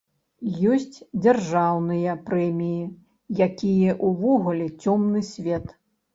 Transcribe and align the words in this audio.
Ёсць 0.69 0.95
дзяржаўныя 1.25 2.15
прэміі, 2.31 2.81
якія 3.47 3.91
ўвогуле 4.09 4.73
цёмны 4.83 5.25
свет. 5.31 5.71